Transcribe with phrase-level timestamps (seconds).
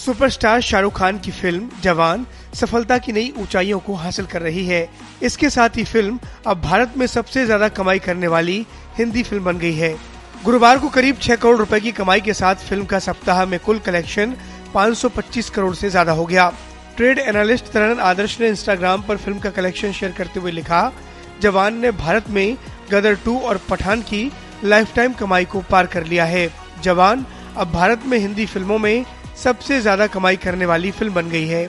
[0.00, 4.88] Superstar Shahrukh Khan की film जवान सफलता की नई ऊंचाइयों को हासिल कर रही है।
[5.22, 8.64] इसके साथ ही फ़िल्म अब भारत में सबसे ज़्यादा कमाई करने वाली
[8.98, 9.94] हिंदी फ़िल्म बन गई है।
[10.44, 13.78] गुरुवार को करीब 6 करोड़ रुपए की कमाई के साथ फ़िल्म का सप्ताह में कुल
[13.80, 14.34] कलेक्शन
[14.74, 16.48] 525 करोड़ से ज़्यादा हो गया।
[16.96, 20.92] ट्रेड एनालिस्ट तरन आदर्श ने इंस्टाग्राम पर फ़िल्म का कलेक्शन शेयर करते हुए लिखा,
[21.42, 22.56] जवान ने भारत में
[22.92, 24.30] गदर टू और पठान की
[24.64, 26.48] लाइफ टाइम कमाई को पार कर लिया है।
[26.82, 27.26] जवान
[27.56, 29.04] अब भारत में हिंदी फ़िल्मों में
[29.42, 31.68] सबसे ज़्यादा कमाई करने वाली फ़िल्म बन गई है।